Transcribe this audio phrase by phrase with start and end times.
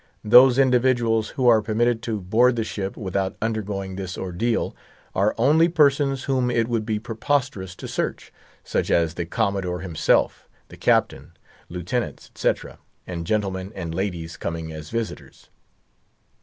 [0.23, 4.75] Those individuals who are permitted to board the ship without undergoing this ordeal,
[5.13, 10.77] are only persons whom it would be preposterous to search—such as the Commodore himself, the
[10.77, 11.33] Captain,
[11.69, 15.51] Lieutenants, etc., and gentlemen and ladies coming as visitors.